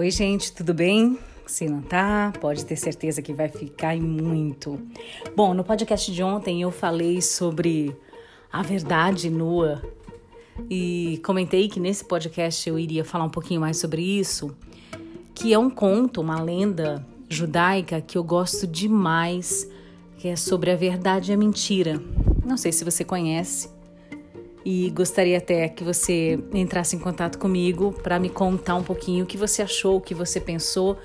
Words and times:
Oi, 0.00 0.10
gente, 0.10 0.50
tudo 0.50 0.72
bem? 0.72 1.18
Se 1.46 1.68
não 1.68 1.82
tá, 1.82 2.32
pode 2.40 2.64
ter 2.64 2.74
certeza 2.74 3.20
que 3.20 3.34
vai 3.34 3.50
ficar 3.50 3.94
em 3.94 4.00
muito. 4.00 4.80
Bom, 5.36 5.52
no 5.52 5.62
podcast 5.62 6.10
de 6.10 6.22
ontem 6.22 6.62
eu 6.62 6.70
falei 6.70 7.20
sobre 7.20 7.94
a 8.50 8.62
verdade 8.62 9.28
nua 9.28 9.82
e 10.70 11.20
comentei 11.22 11.68
que 11.68 11.78
nesse 11.78 12.02
podcast 12.02 12.66
eu 12.66 12.78
iria 12.78 13.04
falar 13.04 13.24
um 13.24 13.28
pouquinho 13.28 13.60
mais 13.60 13.76
sobre 13.76 14.00
isso, 14.00 14.56
que 15.34 15.52
é 15.52 15.58
um 15.58 15.68
conto, 15.68 16.22
uma 16.22 16.40
lenda 16.40 17.06
judaica 17.28 18.00
que 18.00 18.16
eu 18.16 18.24
gosto 18.24 18.66
demais, 18.66 19.70
que 20.16 20.28
é 20.28 20.34
sobre 20.34 20.70
a 20.70 20.76
verdade 20.76 21.30
e 21.30 21.34
a 21.34 21.36
mentira. 21.36 22.02
Não 22.42 22.56
sei 22.56 22.72
se 22.72 22.86
você 22.86 23.04
conhece 23.04 23.68
e 24.64 24.90
gostaria 24.90 25.38
até 25.38 25.68
que 25.68 25.82
você 25.82 26.38
entrasse 26.52 26.96
em 26.96 26.98
contato 26.98 27.38
comigo 27.38 27.92
para 28.02 28.18
me 28.18 28.28
contar 28.28 28.74
um 28.74 28.82
pouquinho 28.82 29.24
o 29.24 29.26
que 29.26 29.36
você 29.36 29.62
achou, 29.62 29.96
o 29.96 30.00
que 30.00 30.14
você 30.14 30.40
pensou 30.40 30.98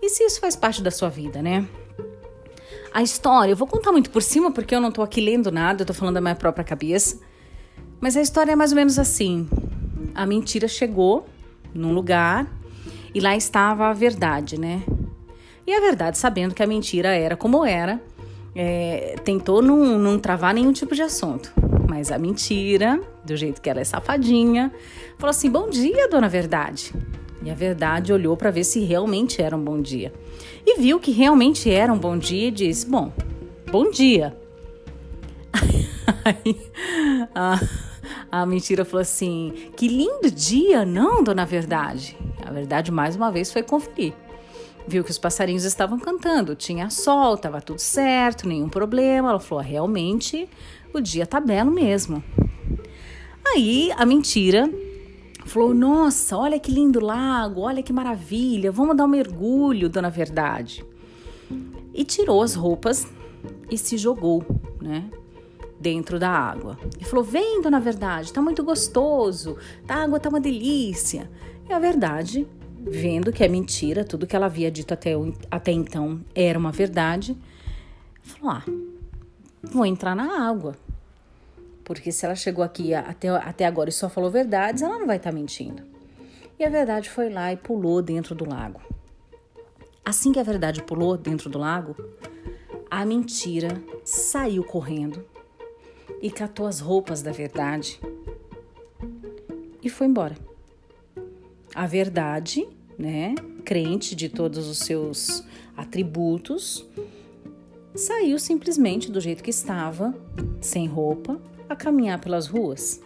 e 0.00 0.08
se 0.08 0.22
isso 0.22 0.40
faz 0.40 0.54
parte 0.54 0.82
da 0.82 0.90
sua 0.90 1.08
vida, 1.08 1.40
né? 1.40 1.66
A 2.92 3.02
história, 3.02 3.52
eu 3.52 3.56
vou 3.56 3.66
contar 3.66 3.90
muito 3.90 4.10
por 4.10 4.22
cima 4.22 4.52
porque 4.52 4.74
eu 4.74 4.80
não 4.80 4.92
tô 4.92 5.02
aqui 5.02 5.20
lendo 5.20 5.50
nada, 5.50 5.82
eu 5.82 5.86
tô 5.86 5.94
falando 5.94 6.14
da 6.14 6.20
minha 6.20 6.34
própria 6.34 6.64
cabeça. 6.64 7.18
Mas 8.00 8.16
a 8.16 8.20
história 8.20 8.52
é 8.52 8.56
mais 8.56 8.70
ou 8.70 8.76
menos 8.76 8.98
assim: 8.98 9.48
a 10.14 10.26
mentira 10.26 10.68
chegou 10.68 11.26
num 11.74 11.92
lugar 11.92 12.46
e 13.14 13.20
lá 13.20 13.34
estava 13.34 13.88
a 13.88 13.92
verdade, 13.92 14.60
né? 14.60 14.82
E 15.66 15.72
a 15.72 15.80
verdade, 15.80 16.18
sabendo 16.18 16.54
que 16.54 16.62
a 16.62 16.66
mentira 16.66 17.08
era 17.08 17.34
como 17.34 17.64
era, 17.64 17.98
é, 18.54 19.16
tentou 19.24 19.62
não, 19.62 19.98
não 19.98 20.18
travar 20.18 20.52
nenhum 20.52 20.72
tipo 20.72 20.94
de 20.94 21.00
assunto. 21.00 21.50
Mas 21.96 22.10
a 22.10 22.18
mentira, 22.18 23.00
do 23.24 23.36
jeito 23.36 23.62
que 23.62 23.70
ela 23.70 23.78
é 23.78 23.84
safadinha, 23.84 24.72
falou 25.16 25.30
assim: 25.30 25.48
Bom 25.48 25.70
dia, 25.70 26.08
dona 26.08 26.28
Verdade. 26.28 26.92
E 27.40 27.48
a 27.48 27.54
Verdade 27.54 28.12
olhou 28.12 28.36
para 28.36 28.50
ver 28.50 28.64
se 28.64 28.80
realmente 28.80 29.40
era 29.40 29.56
um 29.56 29.62
bom 29.62 29.80
dia. 29.80 30.12
E 30.66 30.76
viu 30.76 30.98
que 30.98 31.12
realmente 31.12 31.70
era 31.70 31.92
um 31.92 31.98
bom 31.98 32.18
dia 32.18 32.48
e 32.48 32.50
disse: 32.50 32.84
Bom, 32.84 33.12
bom 33.70 33.92
dia. 33.92 34.36
Aí, 36.24 36.60
a, 37.32 37.60
a 38.28 38.44
mentira 38.44 38.84
falou 38.84 39.02
assim: 39.02 39.52
Que 39.76 39.86
lindo 39.86 40.28
dia, 40.32 40.84
não, 40.84 41.22
dona 41.22 41.46
Verdade? 41.46 42.16
A 42.44 42.50
Verdade, 42.50 42.90
mais 42.90 43.14
uma 43.14 43.30
vez, 43.30 43.52
foi 43.52 43.62
conferir 43.62 44.14
viu 44.86 45.02
que 45.02 45.10
os 45.10 45.18
passarinhos 45.18 45.64
estavam 45.64 45.98
cantando, 45.98 46.54
tinha 46.54 46.90
sol, 46.90 47.34
estava 47.34 47.60
tudo 47.60 47.78
certo, 47.78 48.48
nenhum 48.48 48.68
problema. 48.68 49.30
Ela 49.30 49.40
falou: 49.40 49.62
realmente 49.62 50.48
o 50.92 51.00
dia 51.00 51.26
tá 51.26 51.40
belo 51.40 51.70
mesmo. 51.70 52.22
Aí 53.54 53.90
a 53.96 54.04
mentira 54.04 54.70
falou: 55.44 55.74
Nossa, 55.74 56.36
olha 56.36 56.58
que 56.58 56.70
lindo 56.70 57.00
lago, 57.00 57.62
olha 57.62 57.82
que 57.82 57.92
maravilha, 57.92 58.70
vamos 58.70 58.96
dar 58.96 59.04
um 59.04 59.08
mergulho, 59.08 59.88
dona 59.88 60.10
Verdade. 60.10 60.84
E 61.92 62.04
tirou 62.04 62.42
as 62.42 62.54
roupas 62.54 63.06
e 63.70 63.78
se 63.78 63.96
jogou, 63.96 64.44
né? 64.80 65.08
Dentro 65.78 66.18
da 66.18 66.30
água. 66.30 66.78
E 67.00 67.04
falou: 67.04 67.24
Vem, 67.24 67.60
dona 67.62 67.80
Verdade, 67.80 68.32
tá 68.32 68.42
muito 68.42 68.62
gostoso, 68.62 69.56
a 69.88 70.02
água 70.02 70.20
tá 70.20 70.28
uma 70.28 70.40
delícia. 70.40 71.30
E 71.68 71.72
a 71.72 71.78
verdade 71.78 72.46
vendo 72.86 73.32
que 73.32 73.42
é 73.42 73.48
mentira, 73.48 74.04
tudo 74.04 74.26
que 74.26 74.36
ela 74.36 74.46
havia 74.46 74.70
dito 74.70 74.92
até, 74.92 75.12
até 75.50 75.72
então 75.72 76.20
era 76.34 76.58
uma 76.58 76.70
verdade, 76.70 77.36
falou: 78.22 78.50
ah, 78.50 78.64
vou 79.62 79.86
entrar 79.86 80.14
na 80.14 80.48
água. 80.48 80.76
Porque 81.82 82.10
se 82.10 82.24
ela 82.24 82.34
chegou 82.34 82.64
aqui 82.64 82.94
até, 82.94 83.28
até 83.28 83.66
agora 83.66 83.90
e 83.90 83.92
só 83.92 84.08
falou 84.08 84.30
verdades, 84.30 84.82
ela 84.82 84.98
não 84.98 85.06
vai 85.06 85.16
estar 85.16 85.30
tá 85.30 85.36
mentindo. 85.36 85.82
E 86.58 86.64
a 86.64 86.70
verdade 86.70 87.10
foi 87.10 87.28
lá 87.28 87.52
e 87.52 87.56
pulou 87.56 88.00
dentro 88.00 88.34
do 88.34 88.48
lago. 88.48 88.80
Assim 90.04 90.32
que 90.32 90.38
a 90.38 90.42
verdade 90.42 90.82
pulou 90.82 91.16
dentro 91.16 91.50
do 91.50 91.58
lago, 91.58 91.96
a 92.90 93.04
mentira 93.04 93.68
saiu 94.04 94.62
correndo 94.62 95.24
e 96.22 96.30
catou 96.30 96.66
as 96.66 96.80
roupas 96.80 97.22
da 97.22 97.32
verdade 97.32 98.00
e 99.82 99.90
foi 99.90 100.06
embora. 100.06 100.36
A 101.74 101.86
verdade 101.86 102.66
né, 102.98 103.34
crente 103.64 104.14
de 104.14 104.28
todos 104.28 104.68
os 104.68 104.78
seus 104.78 105.44
atributos, 105.76 106.86
saiu 107.94 108.38
simplesmente 108.38 109.10
do 109.10 109.20
jeito 109.20 109.42
que 109.42 109.50
estava, 109.50 110.14
sem 110.60 110.86
roupa, 110.86 111.40
a 111.68 111.74
caminhar 111.74 112.20
pelas 112.20 112.46
ruas. 112.46 113.00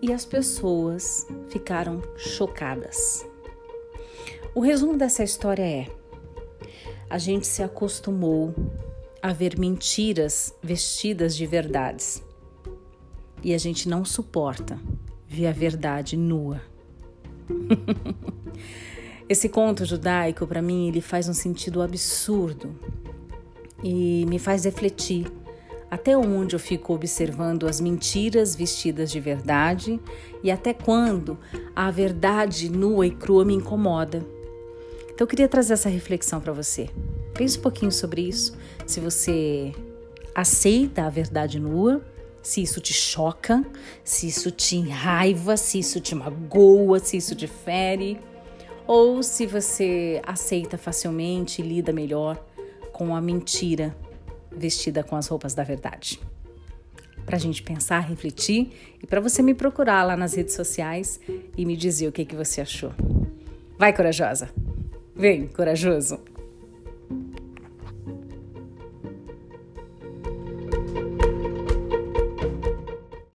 E 0.00 0.12
as 0.12 0.24
pessoas 0.24 1.26
ficaram 1.48 2.02
chocadas. 2.16 3.26
O 4.54 4.60
resumo 4.60 4.96
dessa 4.96 5.24
história 5.24 5.62
é: 5.62 5.86
a 7.08 7.18
gente 7.18 7.46
se 7.46 7.62
acostumou 7.62 8.54
a 9.22 9.32
ver 9.32 9.58
mentiras 9.58 10.54
vestidas 10.62 11.34
de 11.34 11.46
verdades. 11.46 12.22
E 13.42 13.54
a 13.54 13.58
gente 13.58 13.88
não 13.88 14.04
suporta 14.04 14.78
ver 15.26 15.46
a 15.46 15.52
verdade 15.52 16.16
nua. 16.16 16.60
Esse 19.28 19.48
conto 19.48 19.84
judaico, 19.84 20.46
para 20.46 20.60
mim, 20.60 20.88
ele 20.88 21.00
faz 21.00 21.28
um 21.28 21.34
sentido 21.34 21.80
absurdo 21.80 22.74
e 23.82 24.26
me 24.26 24.38
faz 24.38 24.64
refletir 24.64 25.26
até 25.90 26.16
onde 26.16 26.56
eu 26.56 26.58
fico 26.58 26.92
observando 26.92 27.66
as 27.66 27.80
mentiras 27.80 28.56
vestidas 28.56 29.10
de 29.10 29.20
verdade 29.20 30.00
e 30.42 30.50
até 30.50 30.74
quando 30.74 31.38
a 31.74 31.90
verdade 31.90 32.68
nua 32.68 33.06
e 33.06 33.10
crua 33.10 33.44
me 33.44 33.54
incomoda. 33.54 34.18
Então 35.04 35.24
eu 35.24 35.26
queria 35.26 35.48
trazer 35.48 35.74
essa 35.74 35.88
reflexão 35.88 36.40
para 36.40 36.52
você. 36.52 36.90
Pense 37.32 37.58
um 37.58 37.62
pouquinho 37.62 37.92
sobre 37.92 38.22
isso. 38.22 38.56
Se 38.84 38.98
você 38.98 39.72
aceita 40.34 41.04
a 41.04 41.10
verdade 41.10 41.60
nua 41.60 42.04
se 42.44 42.62
isso 42.62 42.78
te 42.78 42.92
choca, 42.92 43.64
se 44.04 44.28
isso 44.28 44.50
te 44.50 44.78
raiva, 44.82 45.56
se 45.56 45.78
isso 45.78 45.98
te 45.98 46.14
magoa, 46.14 46.98
se 46.98 47.16
isso 47.16 47.34
te 47.34 47.46
fere, 47.46 48.20
ou 48.86 49.22
se 49.22 49.46
você 49.46 50.20
aceita 50.22 50.76
facilmente 50.76 51.62
e 51.62 51.64
lida 51.64 51.90
melhor 51.90 52.36
com 52.92 53.16
a 53.16 53.20
mentira 53.20 53.96
vestida 54.52 55.02
com 55.02 55.16
as 55.16 55.26
roupas 55.26 55.54
da 55.54 55.64
verdade. 55.64 56.20
Para 57.24 57.36
a 57.36 57.40
gente 57.40 57.62
pensar, 57.62 58.00
refletir 58.00 58.70
e 59.02 59.06
para 59.06 59.20
você 59.20 59.42
me 59.42 59.54
procurar 59.54 60.04
lá 60.04 60.14
nas 60.14 60.34
redes 60.34 60.54
sociais 60.54 61.18
e 61.56 61.64
me 61.64 61.74
dizer 61.76 62.06
o 62.08 62.12
que, 62.12 62.26
que 62.26 62.36
você 62.36 62.60
achou. 62.60 62.92
Vai, 63.78 63.96
corajosa! 63.96 64.50
Vem, 65.16 65.48
corajoso! 65.48 66.33